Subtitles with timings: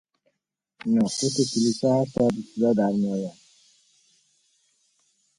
[0.93, 3.37] ناقوس کلیسا هر ساعت به صدا درمیآید.